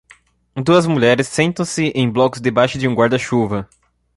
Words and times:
Duas 0.55 0.87
mulheres 0.87 1.27
sentam-se 1.27 1.89
em 1.93 2.09
blocos 2.11 2.41
debaixo 2.41 2.79
de 2.79 2.87
um 2.87 2.95
guarda-chuva. 2.95 3.69